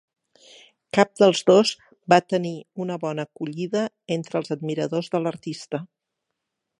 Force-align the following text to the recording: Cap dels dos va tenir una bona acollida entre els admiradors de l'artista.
Cap 0.97 1.11
dels 1.23 1.41
dos 1.49 1.73
va 2.13 2.19
tenir 2.33 2.53
una 2.85 2.97
bona 3.05 3.27
acollida 3.29 3.83
entre 4.19 4.41
els 4.43 4.53
admiradors 4.59 5.13
de 5.17 5.25
l'artista. 5.27 5.83